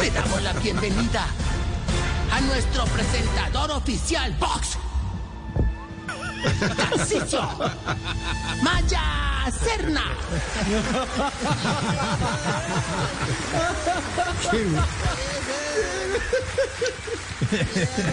[0.00, 1.26] Le damos la bienvenida
[2.32, 4.78] a nuestro presentador oficial, Vox.
[6.74, 7.42] Tarcisio
[8.62, 10.04] Maya Serna.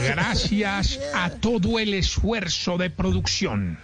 [0.04, 3.80] Gracias a todo el esfuerzo de producción.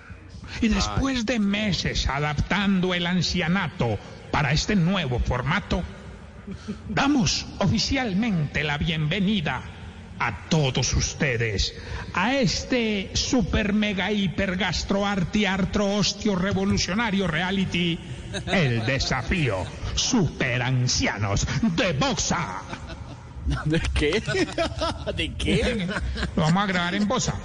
[0.62, 3.98] Y después de meses adaptando el ancianato
[4.30, 5.84] para este nuevo formato,
[6.90, 9.62] damos oficialmente la bienvenida
[10.20, 11.74] a todos ustedes
[12.14, 18.00] a este super mega hiper gastro arti artro ostio revolucionario reality
[18.48, 22.62] El desafío super ancianos de Boxa.
[23.66, 24.24] ¿De qué?
[25.16, 25.88] ¿De qué?
[26.36, 27.36] Lo vamos a grabar en Bosa.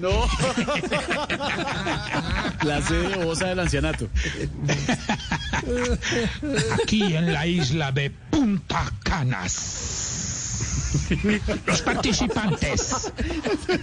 [0.00, 0.10] No.
[2.58, 4.08] Clase de bosa del ancianato.
[6.82, 11.06] Aquí en la isla de Punta Canas.
[11.66, 13.12] Los participantes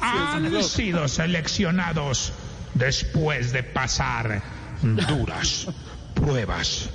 [0.02, 2.34] han sido seleccionados
[2.74, 4.42] después de pasar
[4.82, 5.68] duras
[6.16, 6.90] pruebas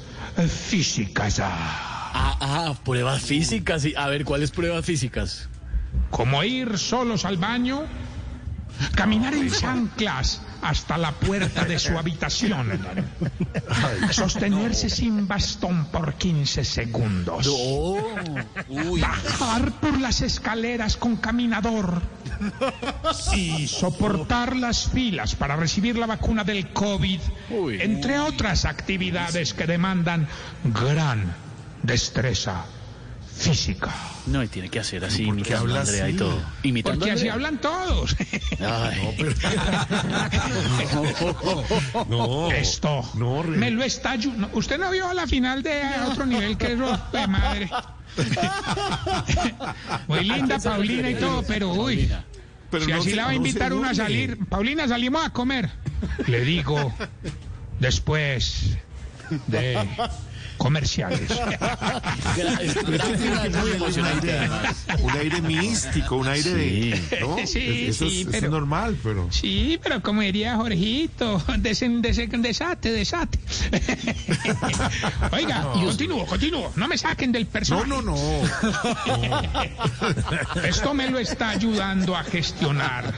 [0.48, 1.40] físicas.
[1.40, 3.86] Ah, ah, pruebas físicas.
[3.96, 5.48] A ver, ¿cuáles pruebas físicas?
[6.10, 7.84] Como ir solos al baño,
[8.94, 12.80] caminar en chanclas hasta la puerta de su habitación,
[14.10, 17.50] sostenerse sin bastón por 15 segundos.
[19.00, 22.02] Bajar por las escaleras con caminador.
[23.36, 27.20] Y soportar las filas para recibir la vacuna del COVID,
[27.78, 30.26] entre otras actividades que demandan
[30.64, 31.34] gran
[31.82, 32.64] destreza
[33.36, 33.92] física.
[34.26, 36.40] No, y tiene que hacer así, imitando a Andrea y todo.
[36.62, 38.16] Imitando Porque así hablan todos.
[38.60, 39.16] Ay.
[42.08, 42.50] No.
[42.50, 46.72] Esto No, me lo está no, Usted no vio la final de otro nivel que
[46.72, 47.70] eso, de madre.
[50.08, 52.10] Muy linda Paulina y todo, pero uy.
[52.70, 54.38] Pero si no así se- la va a no invitar uno a salir.
[54.48, 55.70] Paulina, salimos a comer.
[56.26, 56.92] Le digo,
[57.80, 58.76] después
[59.46, 59.88] de
[60.62, 61.28] comerciales.
[65.02, 67.02] Un aire místico, un aire de.
[67.20, 67.36] ¿no?
[67.44, 69.26] Sí, eso sí, es, eso pero- es normal, pero.
[69.32, 73.38] Sí, pero como diría Jorgito, desen- desen- desate, desate.
[75.32, 76.72] Oiga, continúo, continúo.
[76.76, 77.88] No me saquen del No, personaje.
[77.88, 78.16] no, no.
[80.64, 83.12] Esto me lo está ayudando a gestionar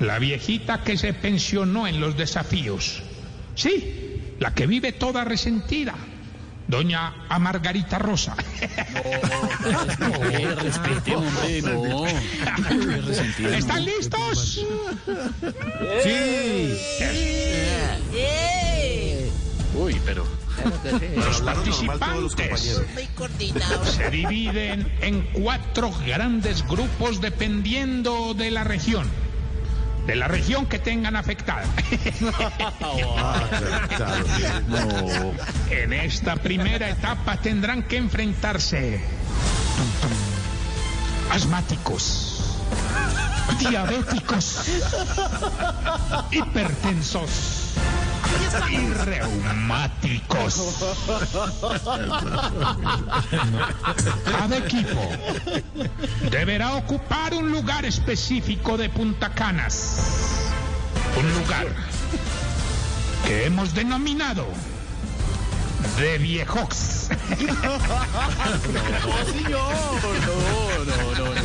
[0.00, 3.02] la viejita que se pensionó en los desafíos.
[3.54, 5.94] Sí, la que vive toda resentida.
[6.66, 8.36] Doña Amargarita Rosa.
[10.32, 12.04] Eh, respete, hombre, no.
[12.04, 13.56] Qué resentido, no.
[13.56, 14.64] ¿Están listos?
[16.02, 16.78] Sí.
[19.74, 20.26] Uy, pero.
[21.16, 22.82] Los participantes
[23.84, 29.21] se dividen en cuatro grandes grupos dependiendo de la región.
[30.06, 31.64] De la región que tengan afectada.
[35.70, 39.00] En esta primera etapa tendrán que enfrentarse.
[41.30, 42.60] Asmáticos,
[43.58, 44.68] diabéticos,
[46.30, 47.61] hipertensos
[48.70, 50.84] y reumáticos.
[54.24, 55.10] Cada equipo
[56.30, 59.98] deberá ocupar un lugar específico de Punta Canas.
[61.16, 61.66] Un lugar
[63.26, 64.46] que hemos denominado
[65.98, 67.08] de viejox.
[67.40, 67.78] No, no,
[71.16, 71.42] no, no.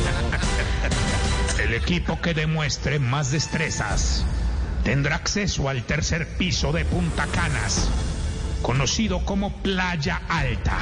[1.62, 4.24] El equipo que demuestre más destrezas
[4.88, 7.90] tendrá acceso al tercer piso de Punta Canas,
[8.62, 10.78] conocido como Playa Alta.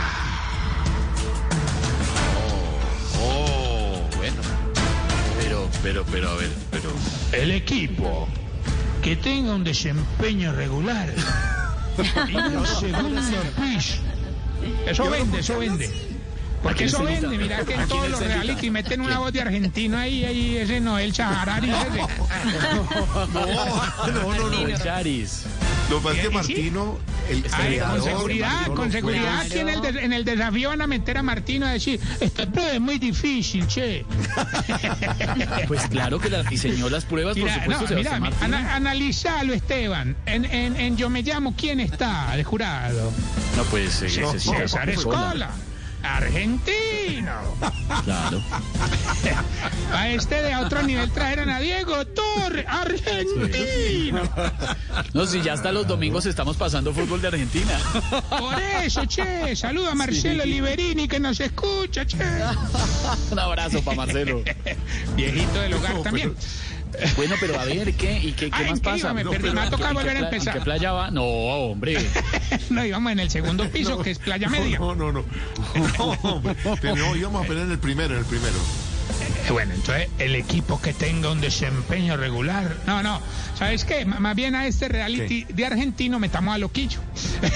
[3.21, 4.37] Oh, bueno.
[5.41, 6.91] Pero, pero, pero, a ver, pero.
[7.33, 8.29] El equipo
[9.03, 11.13] que tenga un desempeño regular
[12.29, 13.21] y un segundo
[13.57, 13.97] piso.
[14.87, 16.16] Eso vende, eso vende.
[16.63, 20.25] Porque eso vende, mira que en todos los reality meten una voz de argentino ahí,
[20.25, 22.01] ahí, ese no, el Chaharari, ese.
[23.33, 23.47] No,
[24.35, 24.79] no, no.
[24.79, 25.43] Charis.
[25.89, 26.31] Lo que es que.
[26.31, 26.99] Martino
[27.31, 30.87] El Ay, con seguridad, con seguridad, aquí en el, des- en el desafío van a
[30.89, 34.05] meter a Martino a decir, esta prueba es muy difícil, che.
[35.69, 40.17] Pues claro que la diseñó las pruebas, por Mira, supuesto, no, mira, ana- analizalo, Esteban.
[40.27, 43.13] En, en, en Yo Me Llamo, ¿quién está de jurado?
[43.57, 44.89] No, pues eh, No, César.
[44.91, 45.51] Escola,
[46.07, 47.33] argentino.
[48.05, 48.43] Claro.
[49.93, 54.23] A este de otro nivel trajeron a Diego Torre, argentino.
[55.13, 57.79] No, si ya hasta los domingos estamos pasando fútbol de Argentina.
[58.29, 62.17] Por eso, che, saluda a Marcelo Liberini que nos escucha, che.
[63.31, 64.43] Un abrazo para Marcelo.
[65.17, 66.35] Viejito del hogar No, también.
[67.17, 68.19] Bueno, pero a ver, ¿qué?
[68.23, 68.97] ¿Y qué, qué Ay, más ¿en qué pasa?
[68.99, 69.13] iba?
[69.15, 70.55] Me No, perdí, pero me ha tocado ¿en qué volver a pla- empezar.
[70.57, 71.11] ¿En qué playa va?
[71.11, 71.97] No, hombre.
[72.71, 74.79] No, íbamos en el segundo piso, que es playa media.
[74.79, 75.25] No, no, no.
[75.99, 76.57] No, hombre.
[76.81, 78.55] Pero íbamos a poner en el primero, en el primero.
[79.47, 82.77] Eh, Bueno, entonces el equipo que tenga un desempeño regular.
[82.87, 83.21] No, no.
[83.57, 84.01] ¿Sabes qué?
[84.01, 87.01] M- más bien a este reality de argentino metamos a Loquillo.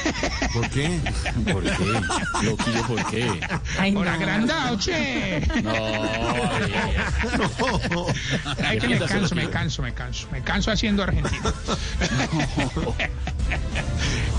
[0.54, 0.98] ¿Por qué?
[1.52, 2.00] ¿Por qué?
[2.42, 3.40] Loquillo, ¿por qué?
[3.92, 5.40] Por agrandado, che.
[5.62, 5.72] No.
[7.90, 8.06] No.
[8.64, 10.28] Ay, que me canso, me canso, me canso.
[10.32, 11.52] Me canso haciendo argentino.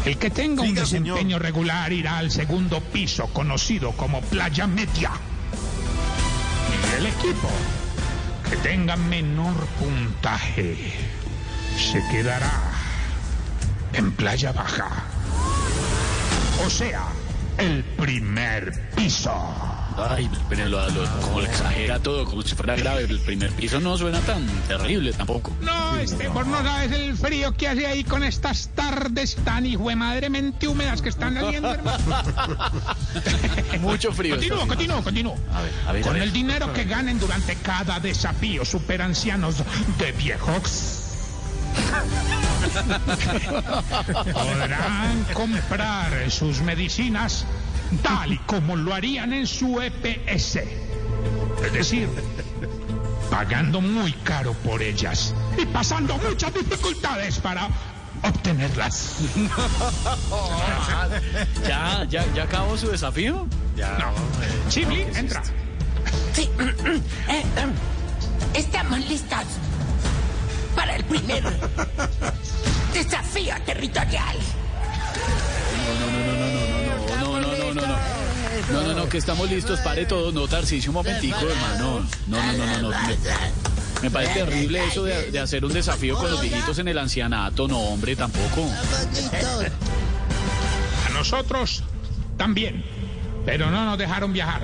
[0.05, 0.87] El que tenga un señor.
[1.17, 5.11] desempeño regular irá al segundo piso, conocido como Playa Media.
[7.01, 7.49] El equipo
[8.47, 10.93] que tenga menor puntaje
[11.75, 12.61] se quedará
[13.93, 14.87] en Playa Baja.
[16.63, 17.07] O sea,
[17.57, 19.33] el primer piso.
[19.97, 23.03] Ay, pero lo, lo- como lo exagera todo, como si fuera grave.
[23.03, 25.51] El primer piso no suena tan terrible tampoco.
[25.61, 30.67] No, este, vos no sabes el frío que hace ahí con estas tardes tan hijuemadremente
[30.67, 32.03] húmedas que están saliendo, hermano.
[33.81, 34.35] Mucho frío.
[34.35, 35.35] Continúo, continúo, continúo.
[35.53, 36.23] A ver, a ver, a Con ver.
[36.23, 39.57] el dinero que ganen durante cada desafío, superancianos
[39.99, 40.97] de viejos.
[44.33, 47.45] Podrán comprar sus medicinas
[48.03, 50.57] tal y como lo harían en su EPS.
[51.65, 52.09] Es decir,
[53.29, 57.69] pagando muy caro por ellas y pasando muchas dificultades para
[58.23, 59.17] obtenerlas.
[61.67, 63.47] ¿Ya, ya, ya acabó su desafío?
[64.69, 65.43] Chibli, entra.
[66.33, 66.49] Sí.
[67.29, 67.71] Eh, em,
[68.53, 69.45] estamos listos
[70.75, 71.43] para el primer
[72.93, 74.37] desafío territorial.
[79.11, 82.07] Que estamos listos, pare todo, no, Tarcicio, un momentico, hermano.
[82.27, 82.89] No, no, no, no, no.
[82.89, 83.17] Me,
[84.03, 87.67] me parece terrible eso de, de hacer un desafío con los viejitos en el ancianato,
[87.67, 88.69] no, hombre, tampoco.
[91.05, 91.83] A nosotros
[92.37, 92.83] también.
[93.45, 94.61] Pero no nos dejaron viajar.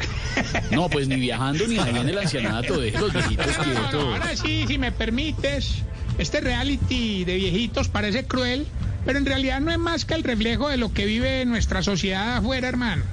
[0.69, 4.03] No, pues ni viajando ni en el ancianato, deje los viejitos No, no, no, quietos.
[4.03, 5.77] ahora sí, si me permites,
[6.19, 8.67] este reality de viejitos parece cruel,
[9.03, 12.37] pero en realidad no es más que el reflejo de lo que vive nuestra sociedad
[12.37, 13.03] afuera, hermano.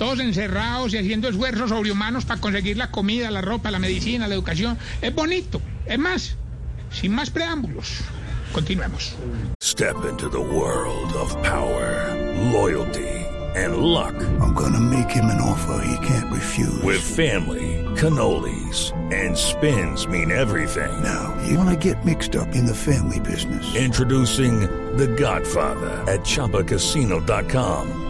[0.00, 4.34] Todos encerrados y haciendo esfuerzos sobrehumanos para conseguir la comida, la ropa, la medicina, la
[4.34, 4.78] educación.
[5.02, 5.60] Es bonito.
[5.84, 6.36] Es más,
[6.90, 7.98] sin más preámbulos,
[8.54, 9.14] continuemos.
[9.62, 12.16] Step into the world of power,
[12.50, 14.14] loyalty, and luck.
[14.40, 16.82] I'm gonna make him an offer he can't refuse.
[16.82, 21.02] With family, cannolis, and spins mean everything.
[21.02, 23.74] Now, you wanna get mixed up in the family business.
[23.76, 24.60] Introducing
[24.96, 28.09] The Godfather at ChumbaCasino.com.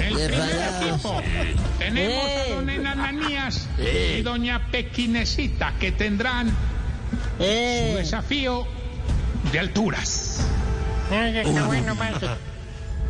[0.00, 1.22] En el primer equipo
[1.78, 6.50] tenemos a don Enananías y doña Pequinesita que tendrán
[7.38, 8.66] su desafío
[9.50, 10.46] de alturas.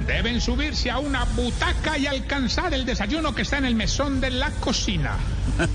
[0.06, 4.30] Deben subirse a una butaca y alcanzar el desayuno que está en el mesón de
[4.30, 5.16] la cocina.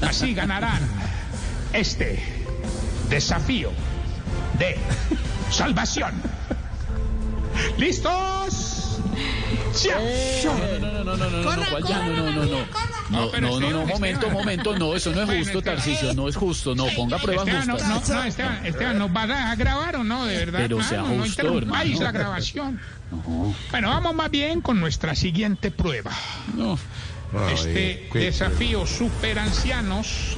[0.01, 0.81] Así ganarán
[1.71, 2.21] este
[3.09, 3.71] desafío
[4.59, 4.77] de
[5.51, 6.11] salvación.
[7.77, 8.99] ¿Listos?
[9.83, 9.97] ¡Ya!
[10.79, 12.07] No, no, no, no, no, no, no, ¿cuál ya?
[12.07, 12.67] No, no, no, no.
[13.09, 15.61] No, no, no, no, momento, momento, no, eso no es justo.
[15.61, 18.09] Tarcicio, no es justo, no, ponga pruebas Esteban, no, justas.
[18.09, 20.25] no, no, Esteban, Esteban, ¿nos vas a grabar o no?
[20.25, 21.99] De verdad, Pero sea no justo, hermano.
[22.01, 22.79] la grabación.
[23.71, 26.11] Bueno, vamos más bien con nuestra siguiente prueba.
[26.55, 26.77] No.
[27.53, 30.35] Este desafío super ancianos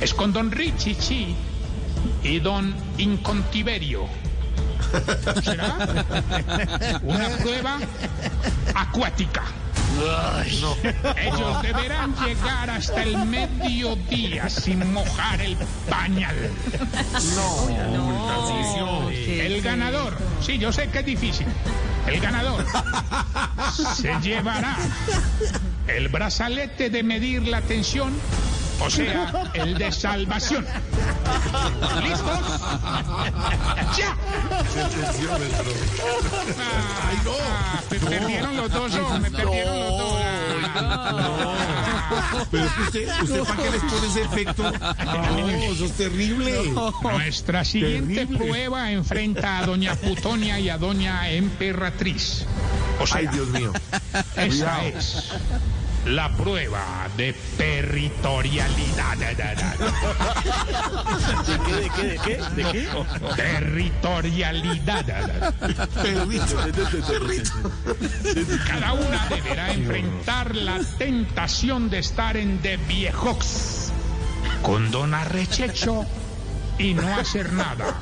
[0.00, 1.34] es con don Richie Chi
[2.22, 4.06] y don Incontiverio.
[5.42, 5.76] ¿Será?
[7.02, 7.78] Una prueba
[8.74, 9.42] acuática.
[10.44, 15.56] Ellos deberán llegar hasta el mediodía sin mojar el
[15.88, 16.36] pañal.
[18.28, 19.10] Tarcisio.
[19.10, 21.46] El ganador, sí, yo sé que es difícil.
[22.06, 22.64] El ganador
[23.72, 24.76] se llevará
[25.88, 28.12] el brazalete de medir la tensión,
[28.80, 30.66] o sea, el de salvación.
[32.02, 32.40] ¿Listos?
[33.96, 34.16] ¡Ya!
[37.08, 37.32] Ay, no.
[37.90, 40.16] me perdieron los dos, oh, me perdieron los dos.
[42.50, 44.72] Pero es que usted, ¿usted para qué les pone ese efecto?
[44.72, 46.72] No, eso es terrible.
[47.02, 48.38] Nuestra siguiente Terrible.
[48.38, 52.46] prueba enfrenta a Doña Putonia y a Doña Emperatriz.
[53.00, 53.72] O sea, Ay, Dios mío.
[54.36, 55.32] esa es
[56.06, 59.16] la prueba de territorialidad.
[61.46, 62.36] ¿De qué, de qué, de qué?
[62.54, 62.86] ¿De qué?
[63.34, 65.04] Territorialidad.
[68.66, 73.90] Cada una deberá enfrentar la tentación de estar en de viejox
[74.62, 76.04] con Don Arrechecho
[76.78, 77.94] y no hacer nada.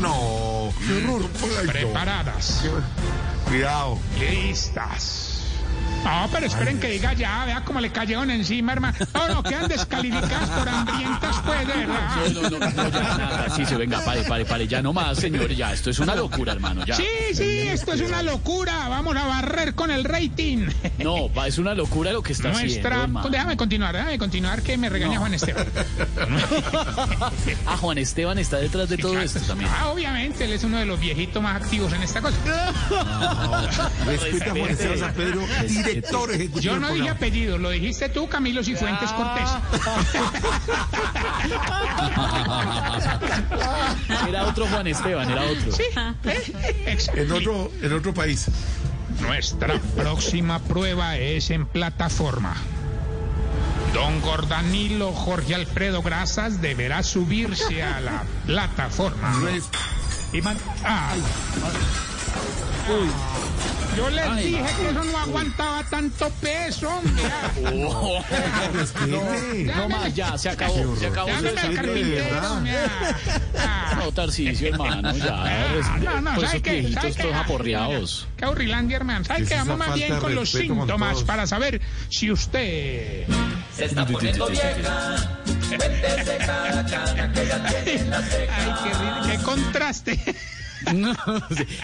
[0.00, 0.72] No.
[0.86, 1.28] Qué horror.
[1.66, 2.64] Preparadas.
[3.46, 3.98] Cuidado.
[4.18, 5.23] Listas.
[6.04, 8.96] No, pero esperen que diga ya, vea cómo le cayeron encima, hermano.
[9.14, 11.86] No, no, quedan descalificadas por hambrientas, pues, de.
[12.32, 13.46] No, no, no, no, ya, nada.
[13.54, 14.66] Sí, se venga, pare, pare, pare.
[14.66, 15.56] Ya no más, señores.
[15.56, 16.84] Ya, esto es una locura, hermano.
[16.86, 16.96] Ya.
[16.96, 17.04] Sí,
[17.34, 18.88] sí, esto es una locura.
[18.88, 20.66] Vamos a barrer con el rating.
[20.98, 23.02] No, va, es una locura lo que está haciendo, Nuestra.
[23.02, 23.28] hermano.
[23.28, 25.66] Déjame continuar, déjame continuar que me regaña Juan Esteban.
[27.66, 29.70] Ah, Juan Esteban está detrás de todo esto también.
[29.72, 32.36] Ah, obviamente, él es uno de los viejitos más activos en esta cosa.
[34.06, 36.60] Respeta a Juan Esteban San Pedro, director ejecutivo.
[36.60, 39.48] Yo no dije apellido, lo dijiste tú, Camilo Cifuentes Cortés.
[44.28, 45.72] Era otro Juan Esteban, era otro.
[45.72, 45.82] Sí.
[47.14, 48.46] En otro, en otro país.
[49.20, 52.54] Nuestra próxima prueba es en plataforma.
[53.92, 59.32] Don Gordanilo Jorge Alfredo Grasas deberá subirse a la plataforma.
[60.32, 61.14] Y man- ah.
[63.96, 67.22] Yo les Ay, dije que eso no aguantaba tanto peso, hombre.
[68.72, 69.72] Respete.
[69.76, 70.96] No más, ya, se acabó.
[70.96, 71.28] Se acabó.
[71.28, 72.36] Llámeme al carpintero.
[73.58, 73.94] Ah.
[73.98, 75.68] No, Tarcicio, hermano, ya.
[76.02, 76.70] No, no, Pues ¿sabe esos qué?
[76.72, 77.22] viejitos ¿Sabe qué?
[77.22, 78.28] todos aporreados.
[78.36, 79.24] Qué aburrilandia, hermano.
[79.24, 79.54] ¿Sabe Es qué?
[79.56, 83.26] Vamos más bien con los síntomas para saber si usted...
[83.76, 85.38] Se está poniendo vieja.
[85.68, 88.54] Cuéntese cada cana que ya tiene en la ceja.
[89.24, 90.34] Ay, qué, qué contraste.
[90.94, 91.14] No,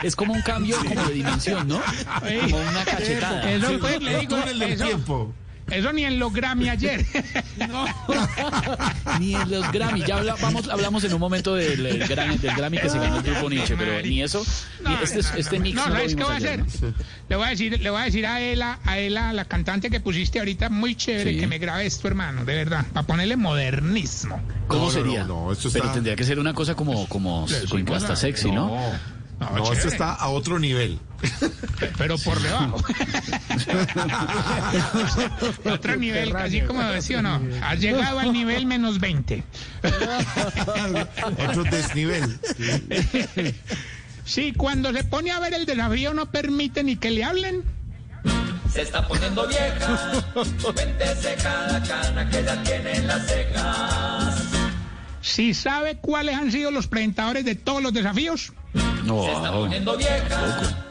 [0.02, 1.80] es como un cambio como de dimensión, ¿no?
[2.20, 3.50] Como una cachetada.
[3.50, 5.34] Eso pues, le digo, eso, tiempo.
[5.70, 7.04] Eso ni en los Grammy ayer.
[9.20, 10.02] Ni en los Grammy.
[10.06, 13.16] Ya habla- vamos, hablamos en un momento del, el Grammy, del Grammy que se ganó
[13.18, 14.44] el grupo Nietzsche, pero ni eso,
[14.86, 16.58] ni este, este mix no, no, lo ¿sabes qué voy a hacer?
[16.60, 16.66] ¿no?
[17.28, 20.00] Le voy a decir, le voy a decir a Ela, a Ela, la cantante que
[20.00, 21.38] pusiste ahorita, muy chévere, Sí.
[21.38, 24.40] que me grabe esto, hermano, de verdad, para ponerle modernismo.
[24.66, 25.24] ¿Cómo No, no, sería?
[25.24, 28.68] no, no, esto Pero tendría que ser una cosa como, como, como hasta sexy, ¿no?
[28.68, 28.92] No,
[29.40, 30.98] No, no, esto está a otro nivel.
[31.98, 32.82] pero por debajo.
[35.64, 37.40] Otro nivel, así como decía o no.
[37.62, 39.42] Has llegado al nivel menos 20.
[41.48, 42.38] Otro desnivel.
[44.24, 47.64] Sí, cuando se pone a ver el desafío no permite ni que le hablen.
[48.72, 50.22] Se está poniendo vieja.
[50.62, 54.34] Cuéntese cada cana que ya tiene en las cejas.
[55.20, 58.52] Si sabe cuáles han sido los presentadores de todos los desafíos.
[59.04, 60.86] No, Se está poniendo vieja.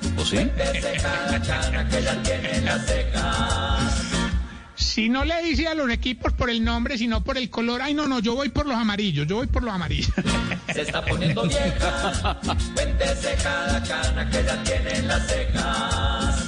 [4.75, 7.81] Si no le dice a los equipos por el nombre, sino por el color.
[7.81, 10.11] Ay, no, no, yo voy por los amarillos, yo voy por los amarillos.
[10.73, 12.37] Se está poniendo vieja.
[12.73, 16.45] Cuéntese cada cana que ya tiene en las cejas.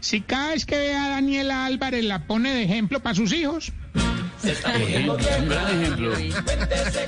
[0.00, 3.72] Si cada vez que ve a Daniela Álvarez la pone de ejemplo para sus hijos.
[4.40, 6.12] Se está poniendo Es un gran ejemplo.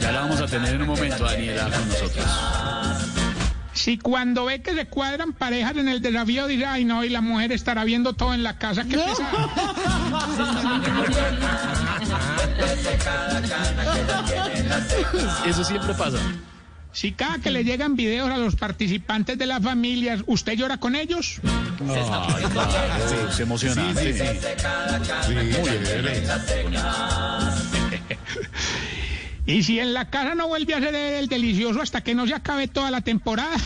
[0.00, 2.26] Ya la vamos a tener en un momento, Daniela, con nosotros.
[3.78, 7.20] Si cuando ve que se cuadran parejas en el desafío dice, ay no, y la
[7.20, 9.50] mujer estará viendo todo en la casa, qué pesado.
[15.46, 16.18] Eso siempre pasa.
[16.90, 20.96] Si cada que le llegan videos a los participantes de las familias, ¿usted llora con
[20.96, 21.40] ellos?
[21.76, 24.40] Claro, es emocionante.
[25.28, 26.26] Muy chévere.
[29.48, 32.34] Y si en la casa no vuelve a ser el delicioso hasta que no se
[32.34, 33.56] acabe toda la temporada.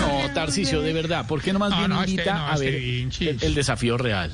[0.00, 2.52] No, Tarcicio, de verdad, ¿por qué no más No, bien no, invita este- no, a
[2.54, 4.30] este ver el, el desafío real?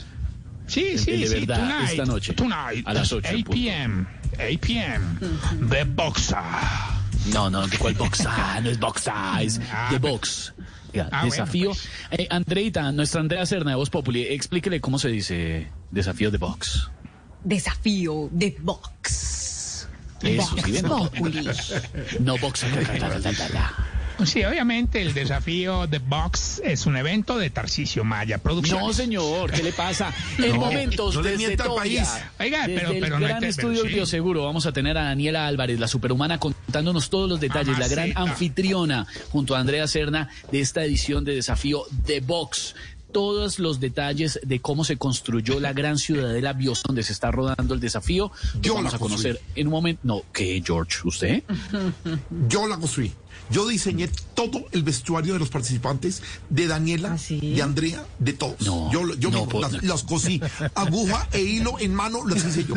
[0.66, 3.44] Sí, sí, el de sí, verdad, tonight, esta noche, Tonight, a las 8 en 8
[3.44, 3.50] punto.
[3.60, 4.06] p.m.
[4.34, 5.04] 8 p.m.
[5.70, 6.36] The Boxer.
[7.32, 8.24] No, no, ¿de cuál box?
[8.26, 10.52] Ah, no es box, ah, es Ah, The pero- Box.
[10.92, 11.70] Ya, Ah, desafío.
[11.70, 16.38] bueno, Eh, Andreita, nuestra Andrea Serna de Voz Populi, explíquele cómo se dice desafío de
[16.38, 16.90] box.
[17.44, 19.88] Desafío de box.
[20.22, 21.48] Eso, sí, ven, no, Populi.
[22.20, 22.64] no box.
[24.18, 24.26] Ta.
[24.26, 28.84] Sí, obviamente el desafío The Box es un evento de Tarcisio Maya Producciones.
[28.86, 30.12] No, señor, ¿qué le pasa?
[30.38, 32.08] En momentos no le desde país.
[32.40, 33.88] Oiga, desde pero- el pero no gran estudio sí.
[33.88, 38.08] Bioseguro vamos a tener a Daniela Álvarez, la superhumana, contándonos todos los detalles, la gran
[38.10, 38.32] Mamacita.
[38.32, 42.74] anfitriona junto a Andrea Serna de esta edición de Desafío The Box.
[43.12, 47.74] Todos los detalles de cómo se construyó la gran ciudadela Bios donde se está rodando
[47.74, 48.32] el desafío.
[48.62, 49.60] Yo vamos la a conocer construí.
[49.60, 50.00] en un momento.
[50.04, 50.96] No, ¿qué, George?
[51.04, 51.42] ¿Usted?
[52.48, 53.12] Yo la construí.
[53.50, 58.60] Yo diseñé todo el vestuario de los participantes, de Daniela, de Andrea, de todos.
[58.62, 60.40] No, yo yo no, mismo las, las cosí.
[60.74, 62.74] Aguja e hilo en mano las hice yo.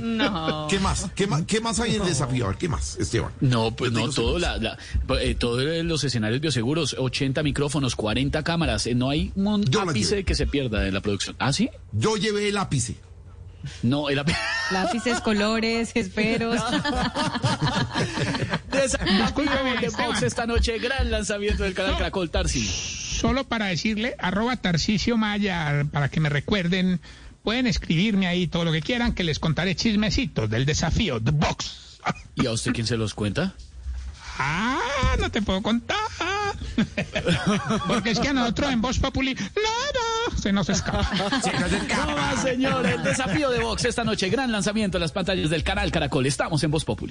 [0.00, 0.66] No.
[0.68, 1.06] ¿Qué más?
[1.14, 2.44] ¿Qué más, qué más hay en el desafío?
[2.44, 3.32] A ver, ¿qué más, Esteban?
[3.40, 4.76] No, pues no, todo la, la-
[5.20, 10.24] eh, todos los escenarios bioseguros, 80 micrófonos, 40 cámaras, eh, no hay un Yo ápice
[10.24, 11.36] que se pierda en la producción.
[11.38, 11.70] ¿Ah, sí?
[11.92, 12.96] Yo llevé el ápice.
[13.82, 14.38] No, el ápice.
[14.70, 16.60] Lápices, colores, esferos.
[19.80, 19.88] De.
[19.90, 21.98] Box esta noche, gran lanzamiento del canal No.
[21.98, 22.66] Caracol Tarsi.
[22.66, 27.00] Solo para decirle, arroba Tarcisio Maya, para que me recuerden,
[27.42, 32.00] pueden escribirme ahí todo lo que quieran, que les contaré chismecitos del desafío The Box.
[32.36, 33.54] ¿Y a usted quién se los cuenta?
[34.38, 35.96] Ah, no te puedo contar.
[37.88, 41.10] Porque es que a nosotros en Voz Populi, nada, se nos escapa.
[42.06, 45.64] No más, señor, el desafío de Box esta noche, gran lanzamiento en las pantallas del
[45.64, 46.26] canal Caracol.
[46.26, 47.10] Estamos en Voz Populi.